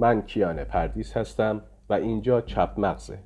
[0.00, 3.18] من کیان پردیس هستم و اینجا چپ مغزه.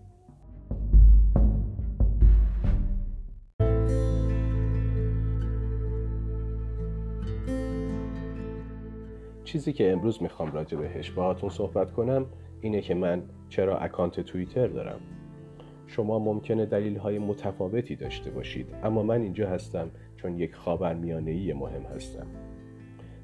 [9.45, 12.27] چیزی که امروز می‌خوام راجع بهش باهاتون صحبت کنم
[12.61, 15.01] اینه که من چرا اکانت توییتر دارم؟
[15.87, 21.83] شما ممکنه دلیل های متفاوتی داشته باشید اما من اینجا هستم چون یک خاورمیانه مهم
[21.83, 22.27] هستم.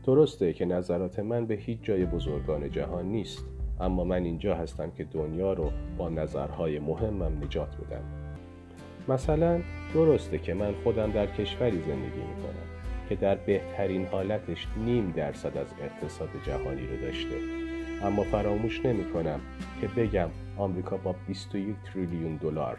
[0.04, 3.44] درسته که نظرات من به هیچ جای بزرگان جهان نیست
[3.80, 8.04] اما من اینجا هستم که دنیا رو با نظرهای مهمم نجات بدم.
[9.08, 9.60] مثلا
[9.94, 12.68] درسته که من خودم در کشوری زندگی می‌کنم
[13.08, 17.36] که در بهترین حالتش نیم درصد از اقتصاد جهانی رو داشته.
[18.02, 19.40] اما فراموش نمی کنم
[19.80, 22.78] که بگم آمریکا با 21 تریلیون دلار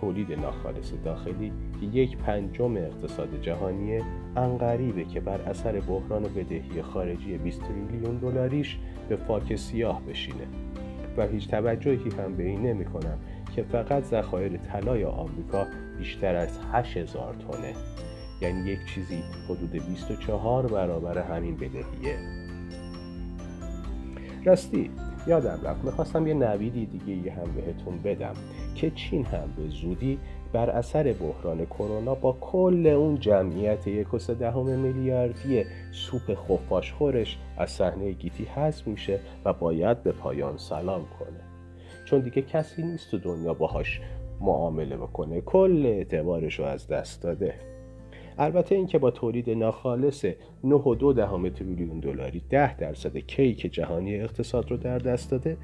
[0.00, 4.02] تولید ناخالص داخلی که یک پنجم اقتصاد جهانیه
[4.36, 8.78] انقریبه که بر اثر بحران بدهی خارجی 20 تریلیون دلاریش
[9.08, 10.46] به فاک سیاه بشینه.
[11.16, 13.18] و هیچ توجهی هم به این نمی کنم
[13.56, 15.66] که فقط ذخایر طلای آمریکا
[15.98, 17.74] بیشتر از 8000 تنه.
[18.40, 22.16] یعنی یک چیزی حدود 24 برابر همین بدهیه.
[24.44, 24.90] راستی
[25.26, 28.34] یادم رفت می‌خواستم یه نویدی دیگه هم بهتون بدم
[28.74, 30.18] که چین هم به زودی
[30.52, 34.18] بر اثر بحران کرونا با کل اون جمعیت یک و
[34.76, 41.40] میلیاردی سوپ خفاش خورش از صحنه گیتی حذف میشه و باید به پایان سلام کنه.
[42.04, 44.00] چون دیگه کسی نیست تو دنیا باهاش
[44.40, 45.40] معامله بکنه.
[45.40, 47.54] کل اعتبارش رو از دست داده.
[48.42, 54.76] البته اینکه با تولید ناخالص 9.2 دهم تریلیون دلاری 10 درصد کیک جهانی اقتصاد رو
[54.76, 55.56] در دست داده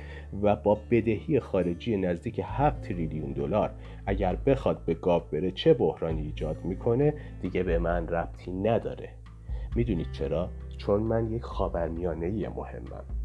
[0.43, 3.71] و با بدهی خارجی نزدیک 7 تریلیون دلار
[4.07, 9.09] اگر بخواد به گاب بره چه بحرانی ایجاد می‌کنه دیگه به من ربطی نداره.
[9.77, 13.16] می‌دونید چرا؟ چون من یک خاورمیانه مهمم.